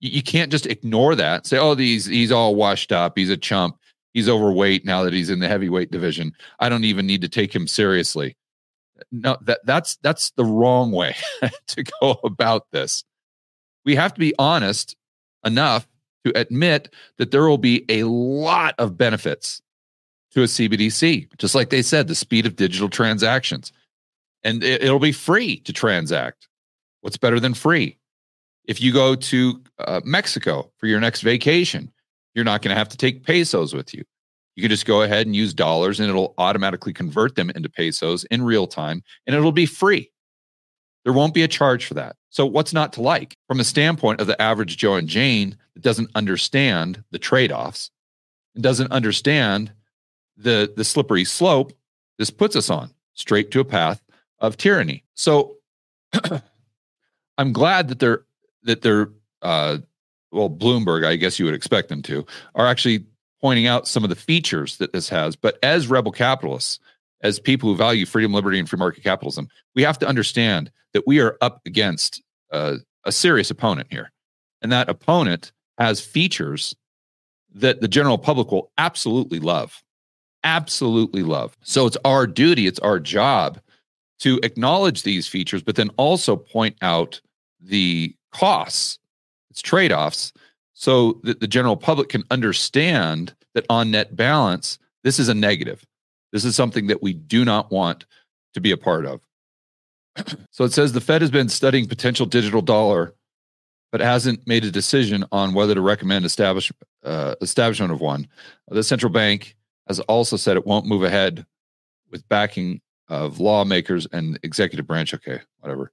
You, 0.00 0.10
you 0.10 0.22
can't 0.22 0.50
just 0.50 0.66
ignore 0.66 1.14
that. 1.14 1.46
Say, 1.46 1.56
"Oh, 1.58 1.74
he's 1.76 2.04
he's 2.04 2.32
all 2.32 2.54
washed 2.54 2.92
up. 2.92 3.16
He's 3.16 3.30
a 3.30 3.36
chump." 3.36 3.78
he's 4.14 4.28
overweight 4.28 4.84
now 4.86 5.02
that 5.02 5.12
he's 5.12 5.28
in 5.28 5.40
the 5.40 5.48
heavyweight 5.48 5.90
division. 5.90 6.32
I 6.60 6.68
don't 6.68 6.84
even 6.84 7.06
need 7.06 7.20
to 7.20 7.28
take 7.28 7.54
him 7.54 7.66
seriously. 7.66 8.36
No, 9.10 9.36
that 9.42 9.60
that's 9.64 9.96
that's 9.96 10.30
the 10.30 10.44
wrong 10.44 10.92
way 10.92 11.16
to 11.66 11.82
go 12.00 12.20
about 12.24 12.70
this. 12.70 13.04
We 13.84 13.94
have 13.96 14.14
to 14.14 14.20
be 14.20 14.34
honest 14.38 14.96
enough 15.44 15.86
to 16.24 16.38
admit 16.38 16.92
that 17.18 17.30
there 17.30 17.46
will 17.46 17.58
be 17.58 17.84
a 17.88 18.04
lot 18.04 18.74
of 18.78 18.96
benefits 18.96 19.60
to 20.32 20.42
a 20.42 20.46
CBDC, 20.46 21.28
just 21.38 21.54
like 21.54 21.70
they 21.70 21.82
said, 21.82 22.08
the 22.08 22.14
speed 22.14 22.46
of 22.46 22.56
digital 22.56 22.88
transactions. 22.88 23.72
And 24.42 24.64
it, 24.64 24.82
it'll 24.82 24.98
be 24.98 25.12
free 25.12 25.58
to 25.60 25.72
transact. 25.72 26.48
What's 27.02 27.16
better 27.16 27.38
than 27.38 27.54
free? 27.54 27.98
If 28.64 28.80
you 28.80 28.92
go 28.92 29.14
to 29.14 29.62
uh, 29.78 30.00
Mexico 30.04 30.72
for 30.78 30.86
your 30.86 31.00
next 31.00 31.20
vacation, 31.20 31.92
you're 32.34 32.44
not 32.44 32.62
going 32.62 32.74
to 32.74 32.78
have 32.78 32.88
to 32.88 32.96
take 32.96 33.24
pesos 33.24 33.74
with 33.74 33.94
you. 33.94 34.02
You 34.56 34.62
can 34.62 34.70
just 34.70 34.86
go 34.86 35.02
ahead 35.02 35.26
and 35.26 35.34
use 35.34 35.52
dollars 35.52 36.00
and 36.00 36.08
it'll 36.08 36.34
automatically 36.38 36.92
convert 36.92 37.34
them 37.34 37.50
into 37.50 37.68
pesos 37.68 38.24
in 38.24 38.42
real 38.42 38.66
time 38.66 39.02
and 39.26 39.36
it'll 39.36 39.52
be 39.52 39.66
free. 39.66 40.10
There 41.04 41.12
won't 41.12 41.34
be 41.34 41.42
a 41.42 41.48
charge 41.48 41.86
for 41.86 41.94
that. 41.94 42.16
So, 42.30 42.46
what's 42.46 42.72
not 42.72 42.92
to 42.94 43.02
like? 43.02 43.36
From 43.46 43.58
the 43.58 43.64
standpoint 43.64 44.20
of 44.20 44.26
the 44.26 44.40
average 44.40 44.76
Joe 44.76 44.94
and 44.94 45.08
Jane 45.08 45.56
that 45.74 45.82
doesn't 45.82 46.10
understand 46.14 47.04
the 47.10 47.18
trade 47.18 47.52
offs 47.52 47.90
and 48.54 48.62
doesn't 48.62 48.90
understand 48.90 49.72
the, 50.36 50.72
the 50.74 50.84
slippery 50.84 51.24
slope 51.24 51.72
this 52.18 52.30
puts 52.30 52.56
us 52.56 52.70
on 52.70 52.90
straight 53.14 53.50
to 53.50 53.60
a 53.60 53.64
path 53.64 54.02
of 54.38 54.56
tyranny. 54.56 55.04
So, 55.14 55.56
I'm 57.38 57.52
glad 57.52 57.88
that 57.88 57.98
they're, 57.98 58.24
that 58.62 58.82
they're, 58.82 59.10
uh, 59.42 59.78
well, 60.30 60.50
Bloomberg, 60.50 61.06
I 61.06 61.16
guess 61.16 61.38
you 61.38 61.44
would 61.44 61.54
expect 61.54 61.88
them 61.88 62.02
to, 62.02 62.24
are 62.54 62.66
actually 62.66 63.04
pointing 63.40 63.66
out 63.66 63.86
some 63.86 64.04
of 64.04 64.10
the 64.10 64.16
features 64.16 64.78
that 64.78 64.92
this 64.92 65.08
has. 65.08 65.36
But 65.36 65.58
as 65.62 65.88
rebel 65.88 66.12
capitalists, 66.12 66.78
as 67.24 67.40
people 67.40 67.68
who 67.68 67.76
value 67.76 68.06
freedom, 68.06 68.32
liberty, 68.32 68.58
and 68.58 68.68
free 68.68 68.78
market 68.78 69.02
capitalism, 69.02 69.48
we 69.74 69.82
have 69.82 69.98
to 69.98 70.06
understand 70.06 70.70
that 70.92 71.06
we 71.06 71.20
are 71.20 71.36
up 71.40 71.60
against 71.66 72.22
uh, 72.52 72.76
a 73.04 73.10
serious 73.10 73.50
opponent 73.50 73.88
here. 73.90 74.12
And 74.62 74.70
that 74.70 74.88
opponent 74.88 75.50
has 75.78 76.00
features 76.00 76.76
that 77.52 77.80
the 77.80 77.88
general 77.88 78.18
public 78.18 78.52
will 78.52 78.70
absolutely 78.78 79.40
love. 79.40 79.82
Absolutely 80.44 81.22
love. 81.22 81.56
So 81.62 81.86
it's 81.86 81.96
our 82.04 82.26
duty, 82.26 82.66
it's 82.66 82.78
our 82.80 83.00
job 83.00 83.58
to 84.20 84.38
acknowledge 84.44 85.02
these 85.02 85.26
features, 85.26 85.62
but 85.62 85.74
then 85.74 85.90
also 85.96 86.36
point 86.36 86.76
out 86.82 87.20
the 87.60 88.14
costs 88.30 88.98
it's 89.54 89.62
trade 89.62 89.92
offs 89.92 90.32
so 90.72 91.20
that 91.22 91.38
the 91.38 91.46
general 91.46 91.76
public 91.76 92.08
can 92.08 92.24
understand 92.32 93.32
that 93.54 93.64
on 93.70 93.92
net 93.92 94.16
balance, 94.16 94.80
this 95.04 95.20
is 95.20 95.28
a 95.28 95.34
negative. 95.34 95.86
This 96.34 96.44
is 96.44 96.56
something 96.56 96.88
that 96.88 97.00
we 97.00 97.12
do 97.12 97.44
not 97.44 97.70
want 97.70 98.06
to 98.54 98.60
be 98.60 98.72
a 98.72 98.76
part 98.76 99.06
of. 99.06 99.20
so 100.50 100.64
it 100.64 100.72
says 100.72 100.92
the 100.92 101.00
Fed 101.00 101.22
has 101.22 101.30
been 101.30 101.48
studying 101.48 101.86
potential 101.86 102.26
digital 102.26 102.60
dollar, 102.60 103.14
but 103.92 104.00
hasn't 104.00 104.44
made 104.44 104.64
a 104.64 104.70
decision 104.72 105.24
on 105.30 105.54
whether 105.54 105.76
to 105.76 105.80
recommend 105.80 106.24
establish, 106.24 106.72
uh, 107.04 107.36
establishment 107.40 107.92
of 107.92 108.00
one. 108.00 108.26
The 108.66 108.82
central 108.82 109.12
bank 109.12 109.54
has 109.86 110.00
also 110.00 110.36
said 110.36 110.56
it 110.56 110.66
won't 110.66 110.86
move 110.86 111.04
ahead 111.04 111.46
with 112.10 112.28
backing 112.28 112.80
of 113.08 113.38
lawmakers 113.38 114.08
and 114.10 114.36
executive 114.42 114.88
branch. 114.88 115.14
Okay, 115.14 115.40
whatever. 115.60 115.92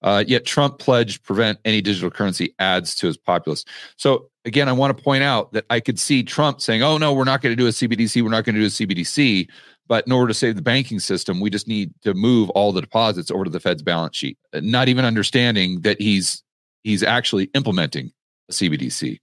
Uh, 0.00 0.24
yet 0.26 0.46
Trump 0.46 0.78
pledged 0.78 1.22
prevent 1.22 1.58
any 1.66 1.82
digital 1.82 2.10
currency 2.10 2.54
adds 2.58 2.94
to 2.96 3.06
his 3.06 3.16
populace. 3.16 3.64
So 3.96 4.30
again, 4.44 4.68
I 4.68 4.72
want 4.72 4.96
to 4.96 5.02
point 5.02 5.22
out 5.22 5.52
that 5.52 5.64
I 5.70 5.80
could 5.80 5.98
see 5.98 6.22
Trump 6.22 6.60
saying, 6.60 6.82
"Oh 6.82 6.98
no, 6.98 7.12
we're 7.12 7.24
not 7.24 7.40
going 7.40 7.52
to 7.52 7.62
do 7.62 7.66
a 7.66 7.70
CBDC. 7.70 8.22
We're 8.22 8.30
not 8.30 8.44
going 8.44 8.54
to 8.54 8.60
do 8.60 8.66
a 8.66 8.70
CBDC." 8.70 9.48
But 9.88 10.06
in 10.06 10.12
order 10.12 10.28
to 10.28 10.34
save 10.34 10.56
the 10.56 10.62
banking 10.62 11.00
system, 11.00 11.40
we 11.40 11.50
just 11.50 11.68
need 11.68 11.92
to 12.02 12.14
move 12.14 12.50
all 12.50 12.72
the 12.72 12.80
deposits 12.80 13.30
over 13.30 13.44
to 13.44 13.50
the 13.50 13.60
Fed's 13.60 13.82
balance 13.82 14.16
sheet, 14.16 14.38
not 14.54 14.88
even 14.88 15.04
understanding 15.04 15.80
that 15.82 16.00
he's 16.00 16.42
he's 16.82 17.02
actually 17.02 17.44
implementing 17.54 18.12
a 18.48 18.52
CBDC. 18.52 19.18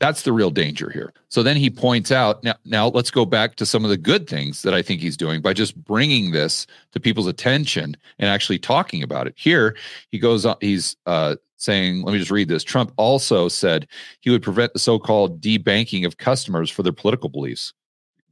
That's 0.00 0.22
the 0.22 0.32
real 0.32 0.50
danger 0.50 0.90
here. 0.90 1.12
So 1.28 1.42
then 1.42 1.56
he 1.56 1.70
points 1.70 2.12
out 2.12 2.44
now, 2.44 2.54
now 2.64 2.88
let's 2.88 3.10
go 3.10 3.24
back 3.24 3.56
to 3.56 3.66
some 3.66 3.84
of 3.84 3.90
the 3.90 3.96
good 3.96 4.28
things 4.28 4.62
that 4.62 4.72
I 4.72 4.80
think 4.80 5.00
he's 5.00 5.16
doing 5.16 5.40
by 5.40 5.52
just 5.52 5.76
bringing 5.84 6.30
this 6.30 6.66
to 6.92 7.00
people's 7.00 7.26
attention 7.26 7.96
and 8.18 8.30
actually 8.30 8.60
talking 8.60 9.02
about 9.02 9.26
it. 9.26 9.34
Here 9.36 9.76
he 10.10 10.18
goes 10.20 10.46
on, 10.46 10.56
he's 10.60 10.96
uh, 11.06 11.34
saying, 11.56 12.02
let 12.02 12.12
me 12.12 12.18
just 12.18 12.30
read 12.30 12.48
this. 12.48 12.62
Trump 12.62 12.92
also 12.96 13.48
said 13.48 13.88
he 14.20 14.30
would 14.30 14.42
prevent 14.42 14.72
the 14.72 14.78
so 14.78 15.00
called 15.00 15.40
debanking 15.40 16.06
of 16.06 16.16
customers 16.16 16.70
for 16.70 16.84
their 16.84 16.92
political 16.92 17.28
beliefs. 17.28 17.72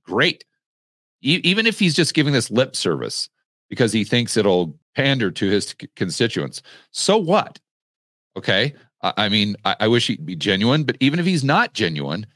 Great. 0.04 0.44
Even 1.22 1.66
if 1.66 1.78
he's 1.78 1.94
just 1.94 2.14
giving 2.14 2.32
this 2.32 2.50
lip 2.50 2.76
service 2.76 3.28
because 3.68 3.92
he 3.92 4.04
thinks 4.04 4.36
it'll 4.36 4.78
pander 4.94 5.30
to 5.30 5.48
his 5.48 5.74
constituents, 5.96 6.62
so 6.90 7.16
what? 7.16 7.58
Okay. 8.36 8.74
I 9.02 9.28
mean, 9.28 9.56
I, 9.64 9.76
I 9.80 9.88
wish 9.88 10.06
he'd 10.06 10.26
be 10.26 10.36
genuine, 10.36 10.84
but 10.84 10.96
even 11.00 11.18
if 11.20 11.26
he's 11.26 11.44
not 11.44 11.74
genuine, 11.74 12.26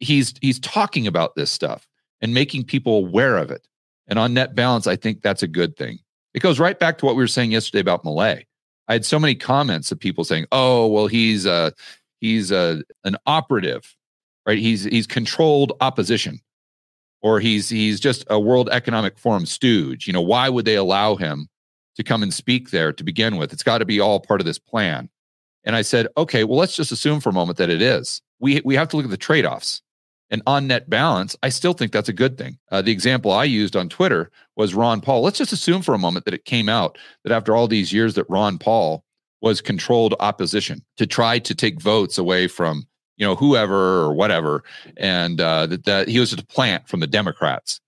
he's 0.00 0.34
he's 0.40 0.58
talking 0.60 1.06
about 1.06 1.34
this 1.34 1.50
stuff 1.50 1.86
and 2.20 2.32
making 2.32 2.64
people 2.64 2.98
aware 2.98 3.36
of 3.36 3.50
it. 3.50 3.66
And 4.08 4.18
on 4.18 4.34
net 4.34 4.54
balance, 4.54 4.86
I 4.86 4.96
think 4.96 5.22
that's 5.22 5.42
a 5.42 5.48
good 5.48 5.76
thing. 5.76 5.98
It 6.32 6.40
goes 6.40 6.60
right 6.60 6.78
back 6.78 6.98
to 6.98 7.06
what 7.06 7.16
we 7.16 7.22
were 7.22 7.28
saying 7.28 7.52
yesterday 7.52 7.80
about 7.80 8.04
Milei. 8.04 8.44
I 8.88 8.92
had 8.92 9.04
so 9.04 9.18
many 9.18 9.34
comments 9.34 9.90
of 9.90 9.98
people 9.98 10.22
saying, 10.24 10.46
"Oh, 10.52 10.86
well, 10.86 11.06
he's 11.06 11.44
a 11.44 11.72
he's 12.20 12.52
a 12.52 12.82
an 13.04 13.16
operative, 13.26 13.96
right? 14.46 14.58
He's 14.58 14.84
he's 14.84 15.06
controlled 15.06 15.72
opposition, 15.80 16.40
or 17.22 17.40
he's 17.40 17.68
he's 17.68 18.00
just 18.00 18.24
a 18.28 18.38
World 18.38 18.68
Economic 18.70 19.18
Forum 19.18 19.46
stooge. 19.46 20.06
You 20.06 20.12
know, 20.12 20.22
why 20.22 20.48
would 20.48 20.64
they 20.64 20.76
allow 20.76 21.16
him 21.16 21.48
to 21.96 22.04
come 22.04 22.22
and 22.22 22.32
speak 22.32 22.70
there 22.70 22.92
to 22.92 23.04
begin 23.04 23.36
with? 23.36 23.52
It's 23.52 23.62
got 23.62 23.78
to 23.78 23.84
be 23.84 24.00
all 24.00 24.20
part 24.20 24.40
of 24.40 24.46
this 24.46 24.58
plan." 24.58 25.08
And 25.64 25.74
I 25.74 25.82
said, 25.82 26.08
"Okay, 26.16 26.44
well, 26.44 26.58
let's 26.58 26.76
just 26.76 26.92
assume 26.92 27.20
for 27.20 27.30
a 27.30 27.34
moment 27.34 27.58
that 27.58 27.70
it 27.70 27.82
is. 27.82 28.22
We 28.40 28.60
we 28.64 28.76
have 28.76 28.88
to 28.88 28.96
look 28.96 29.04
at 29.06 29.10
the 29.10 29.16
trade 29.16 29.46
offs." 29.46 29.82
And 30.30 30.42
on 30.46 30.66
net 30.66 30.90
balance, 30.90 31.36
I 31.42 31.50
still 31.50 31.72
think 31.72 31.92
that's 31.92 32.08
a 32.08 32.12
good 32.12 32.36
thing. 32.36 32.58
Uh, 32.70 32.82
the 32.82 32.90
example 32.90 33.30
I 33.30 33.44
used 33.44 33.76
on 33.76 33.88
Twitter 33.88 34.30
was 34.56 34.74
Ron 34.74 35.00
Paul. 35.00 35.22
Let's 35.22 35.38
just 35.38 35.52
assume 35.52 35.82
for 35.82 35.94
a 35.94 35.98
moment 35.98 36.24
that 36.24 36.34
it 36.34 36.44
came 36.44 36.68
out 36.68 36.98
that 37.22 37.32
after 37.32 37.54
all 37.54 37.68
these 37.68 37.92
years 37.92 38.14
that 38.14 38.28
Ron 38.28 38.58
Paul 38.58 39.04
was 39.40 39.60
controlled 39.60 40.14
opposition 40.18 40.82
to 40.96 41.06
try 41.06 41.38
to 41.38 41.54
take 41.54 41.80
votes 41.80 42.18
away 42.18 42.48
from 42.48 42.86
you 43.16 43.26
know 43.26 43.34
whoever 43.34 44.00
or 44.00 44.12
whatever, 44.12 44.64
and 44.96 45.40
uh, 45.40 45.66
that, 45.66 45.84
that 45.84 46.08
he 46.08 46.18
was 46.18 46.32
a 46.32 46.36
plant 46.38 46.88
from 46.88 47.00
the 47.00 47.06
Democrats. 47.06 47.80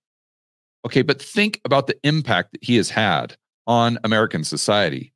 Okay, 0.85 1.01
but 1.01 1.21
think 1.21 1.59
about 1.65 1.87
the 1.87 1.97
impact 2.03 2.53
that 2.53 2.63
he 2.63 2.75
has 2.77 2.89
had 2.89 3.35
on 3.67 3.99
American 4.03 4.43
society, 4.43 5.13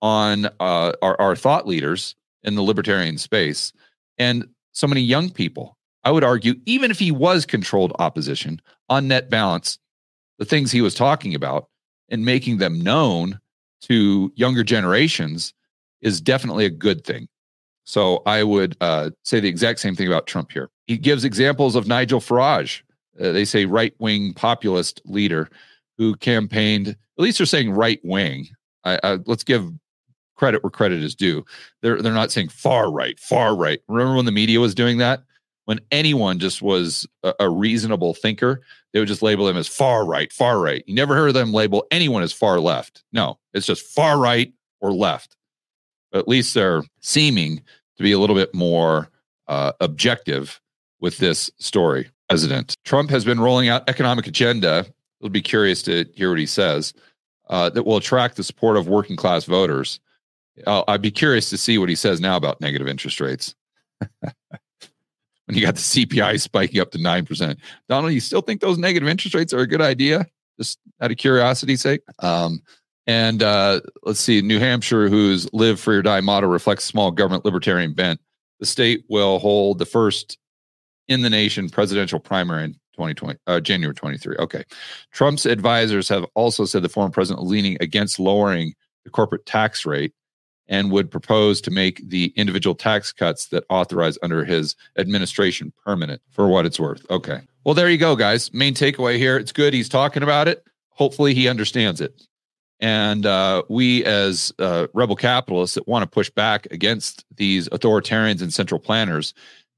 on 0.00 0.46
uh, 0.58 0.92
our, 1.02 1.20
our 1.20 1.36
thought 1.36 1.66
leaders 1.66 2.14
in 2.42 2.54
the 2.54 2.62
libertarian 2.62 3.18
space, 3.18 3.72
and 4.18 4.46
so 4.72 4.86
many 4.86 5.02
young 5.02 5.30
people 5.30 5.76
I 6.04 6.10
would 6.10 6.24
argue, 6.24 6.54
even 6.66 6.90
if 6.90 6.98
he 6.98 7.10
was 7.10 7.44
controlled 7.44 7.92
opposition 7.98 8.60
on 8.88 9.08
net 9.08 9.28
balance, 9.28 9.78
the 10.38 10.44
things 10.44 10.72
he 10.72 10.80
was 10.80 10.94
talking 10.94 11.34
about 11.34 11.68
and 12.08 12.24
making 12.24 12.58
them 12.58 12.80
known 12.80 13.38
to 13.82 14.32
younger 14.34 14.64
generations 14.64 15.52
is 16.00 16.20
definitely 16.20 16.64
a 16.64 16.70
good 16.70 17.04
thing. 17.04 17.28
So 17.90 18.22
I 18.24 18.44
would 18.44 18.76
uh, 18.80 19.10
say 19.24 19.40
the 19.40 19.48
exact 19.48 19.80
same 19.80 19.96
thing 19.96 20.06
about 20.06 20.26
Trump 20.26 20.52
here. 20.52 20.70
He 20.86 20.96
gives 20.96 21.24
examples 21.24 21.74
of 21.74 21.88
Nigel 21.88 22.20
Farage, 22.20 22.82
uh, 23.20 23.32
they 23.32 23.44
say 23.44 23.64
right 23.64 23.94
wing 23.98 24.32
populist 24.32 25.02
leader 25.04 25.50
who 25.98 26.14
campaigned, 26.16 26.88
at 26.88 26.96
least 27.18 27.38
they're 27.38 27.46
saying 27.46 27.72
right 27.72 28.00
wing. 28.04 28.48
let's 28.84 29.44
give 29.44 29.70
credit 30.36 30.62
where 30.62 30.70
credit 30.70 31.02
is 31.02 31.14
due. 31.14 31.44
They're, 31.82 32.00
they're 32.00 32.14
not 32.14 32.30
saying 32.32 32.48
far 32.48 32.90
right, 32.90 33.18
far 33.18 33.56
right. 33.56 33.80
Remember 33.88 34.14
when 34.14 34.24
the 34.24 34.32
media 34.32 34.60
was 34.60 34.74
doing 34.74 34.98
that? 34.98 35.22
when 35.70 35.78
anyone 35.92 36.40
just 36.40 36.62
was 36.62 37.06
a, 37.22 37.32
a, 37.38 37.48
reasonable 37.48 38.12
thinker, 38.12 38.60
they 38.92 38.98
would 38.98 39.06
just 39.06 39.22
label 39.22 39.46
them 39.46 39.56
as 39.56 39.68
far 39.68 40.04
right, 40.04 40.32
far 40.32 40.58
right. 40.58 40.82
You 40.84 40.96
never 40.96 41.14
heard 41.14 41.32
them 41.32 41.52
label 41.52 41.86
anyone 41.92 42.24
as 42.24 42.32
far 42.32 42.58
left. 42.58 43.04
No, 43.12 43.38
it's 43.54 43.66
just 43.66 43.86
far 43.86 44.18
right 44.18 44.52
or 44.80 44.92
left. 44.92 45.36
But 46.10 46.18
at 46.18 46.28
least 46.28 46.54
they're 46.54 46.82
seeming 46.98 47.62
to 48.00 48.04
be 48.04 48.12
a 48.12 48.18
little 48.18 48.34
bit 48.34 48.54
more 48.54 49.10
uh, 49.46 49.72
objective 49.80 50.58
with 51.00 51.18
this 51.18 51.50
story. 51.58 52.08
President 52.30 52.74
Trump 52.86 53.10
has 53.10 53.26
been 53.26 53.38
rolling 53.38 53.68
out 53.68 53.86
economic 53.90 54.26
agenda. 54.26 54.86
We'll 55.20 55.28
be 55.28 55.42
curious 55.42 55.82
to 55.82 56.06
hear 56.14 56.30
what 56.30 56.38
he 56.38 56.46
says. 56.46 56.94
Uh, 57.50 57.68
that 57.68 57.82
will 57.82 57.98
attract 57.98 58.36
the 58.36 58.44
support 58.44 58.78
of 58.78 58.88
working 58.88 59.16
class 59.16 59.44
voters. 59.44 60.00
Uh, 60.66 60.82
I'd 60.88 61.02
be 61.02 61.10
curious 61.10 61.50
to 61.50 61.58
see 61.58 61.76
what 61.76 61.90
he 61.90 61.94
says 61.94 62.20
now 62.20 62.36
about 62.36 62.60
negative 62.60 62.88
interest 62.88 63.20
rates. 63.20 63.54
when 64.20 64.32
you 65.48 65.60
got 65.60 65.74
the 65.74 65.80
CPI 65.80 66.40
spiking 66.40 66.80
up 66.80 66.92
to 66.92 66.98
9%. 66.98 67.56
Donald, 67.88 68.14
you 68.14 68.20
still 68.20 68.40
think 68.40 68.62
those 68.62 68.78
negative 68.78 69.08
interest 69.08 69.34
rates 69.34 69.52
are 69.52 69.60
a 69.60 69.66
good 69.66 69.82
idea? 69.82 70.26
Just 70.58 70.78
out 71.02 71.10
of 71.10 71.18
curiosity's 71.18 71.82
sake. 71.82 72.00
Um, 72.20 72.62
and 73.10 73.42
uh, 73.42 73.80
let's 74.04 74.20
see, 74.20 74.40
New 74.40 74.60
Hampshire, 74.60 75.08
whose 75.08 75.52
live 75.52 75.80
free 75.80 75.96
or 75.96 76.02
die 76.02 76.20
motto 76.20 76.46
reflects 76.46 76.84
small 76.84 77.10
government 77.10 77.44
libertarian 77.44 77.92
bent, 77.92 78.20
the 78.60 78.66
state 78.66 79.02
will 79.08 79.40
hold 79.40 79.80
the 79.80 79.84
first 79.84 80.38
in 81.08 81.22
the 81.22 81.28
nation 81.28 81.68
presidential 81.68 82.20
primary 82.20 82.62
in 82.62 82.74
2020, 82.92 83.36
uh, 83.48 83.58
January 83.58 83.96
23. 83.96 84.36
Okay. 84.36 84.62
Trump's 85.10 85.44
advisors 85.44 86.08
have 86.08 86.24
also 86.36 86.64
said 86.64 86.82
the 86.82 86.88
former 86.88 87.10
president 87.10 87.44
leaning 87.44 87.76
against 87.80 88.20
lowering 88.20 88.74
the 89.02 89.10
corporate 89.10 89.44
tax 89.44 89.84
rate 89.84 90.12
and 90.68 90.92
would 90.92 91.10
propose 91.10 91.60
to 91.62 91.72
make 91.72 92.08
the 92.08 92.32
individual 92.36 92.76
tax 92.76 93.12
cuts 93.12 93.48
that 93.48 93.64
authorize 93.70 94.18
under 94.22 94.44
his 94.44 94.76
administration 94.96 95.72
permanent 95.84 96.22
for 96.30 96.46
what 96.46 96.64
it's 96.64 96.78
worth. 96.78 97.04
Okay. 97.10 97.40
Well, 97.64 97.74
there 97.74 97.90
you 97.90 97.98
go, 97.98 98.14
guys. 98.14 98.54
Main 98.54 98.74
takeaway 98.74 99.16
here 99.16 99.36
it's 99.36 99.50
good 99.50 99.74
he's 99.74 99.88
talking 99.88 100.22
about 100.22 100.46
it. 100.46 100.64
Hopefully, 100.90 101.34
he 101.34 101.48
understands 101.48 102.00
it. 102.00 102.28
And 102.80 103.26
uh, 103.26 103.62
we, 103.68 104.04
as 104.04 104.52
uh, 104.58 104.86
rebel 104.94 105.16
capitalists 105.16 105.74
that 105.74 105.86
want 105.86 106.02
to 106.02 106.08
push 106.08 106.30
back 106.30 106.66
against 106.70 107.24
these 107.36 107.68
authoritarians 107.68 108.40
and 108.40 108.52
central 108.52 108.80
planners, 108.80 109.34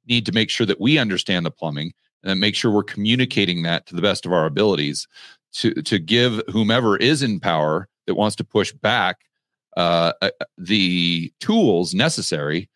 need 0.09 0.25
to 0.27 0.33
make 0.33 0.51
sure 0.51 0.67
that 0.67 0.81
we 0.81 0.99
understand 0.99 1.45
the 1.45 1.51
plumbing 1.51 1.93
and 2.25 2.38
make 2.41 2.55
sure 2.55 2.71
we're 2.71 2.85
communicating 2.85 3.62
that 3.62 3.87
to 3.87 3.97
the 3.97 4.03
best 4.03 4.25
of 4.25 4.33
our 4.33 4.47
abilities 4.47 5.09
to, 5.53 5.75
to 5.83 5.99
give 5.99 6.41
whomever 6.51 6.97
is 6.97 7.23
in 7.23 7.41
power 7.41 7.88
that 8.07 8.15
wants 8.15 8.37
to 8.37 8.45
push 8.45 8.73
back 8.73 9.19
uh, 9.77 10.12
uh, 10.21 10.31
the 10.59 11.33
tools 11.41 11.95
necessary 11.95 12.69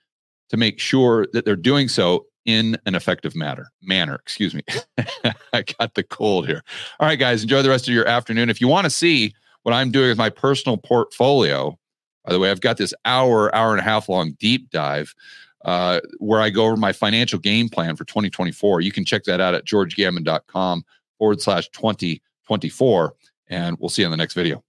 to 0.48 0.56
make 0.56 0.78
sure 0.78 1.26
that 1.32 1.44
they're 1.44 1.56
doing 1.56 1.88
so 1.88 2.26
in 2.44 2.76
an 2.86 2.94
effective 2.94 3.34
manner. 3.34 3.70
Manner, 3.82 4.14
excuse 4.14 4.54
me. 4.54 4.62
I 5.52 5.62
got 5.78 5.94
the 5.94 6.04
cold 6.04 6.46
here. 6.46 6.62
All 7.00 7.08
right, 7.08 7.18
guys, 7.18 7.42
enjoy 7.42 7.62
the 7.62 7.68
rest 7.68 7.88
of 7.88 7.94
your 7.94 8.06
afternoon. 8.06 8.50
If 8.50 8.60
you 8.60 8.68
want 8.68 8.84
to 8.84 8.90
see 8.90 9.34
what 9.66 9.74
I'm 9.74 9.90
doing 9.90 10.10
with 10.10 10.16
my 10.16 10.30
personal 10.30 10.76
portfolio, 10.76 11.76
by 12.24 12.32
the 12.32 12.38
way, 12.38 12.52
I've 12.52 12.60
got 12.60 12.76
this 12.76 12.94
hour, 13.04 13.52
hour 13.52 13.72
and 13.72 13.80
a 13.80 13.82
half 13.82 14.08
long 14.08 14.36
deep 14.38 14.70
dive 14.70 15.12
uh, 15.64 15.98
where 16.18 16.40
I 16.40 16.50
go 16.50 16.66
over 16.66 16.76
my 16.76 16.92
financial 16.92 17.40
game 17.40 17.68
plan 17.68 17.96
for 17.96 18.04
2024. 18.04 18.82
You 18.82 18.92
can 18.92 19.04
check 19.04 19.24
that 19.24 19.40
out 19.40 19.56
at 19.56 19.64
georgegammon.com 19.64 20.84
forward 21.18 21.42
slash 21.42 21.68
2024. 21.70 23.14
And 23.48 23.76
we'll 23.80 23.88
see 23.88 24.02
you 24.02 24.06
in 24.06 24.12
the 24.12 24.16
next 24.16 24.34
video. 24.34 24.62